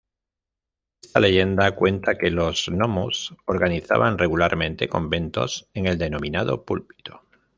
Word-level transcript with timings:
Esta 1.03 1.19
leyenda 1.19 1.75
cuenta 1.75 2.17
que 2.17 2.31
los 2.31 2.67
gnomos 2.71 3.35
organizaban 3.45 4.17
regularmente 4.17 4.89
conventos 4.89 5.69
en 5.75 5.85
el 5.85 5.99
denominado 5.99 6.65
"púlpito". 6.65 7.21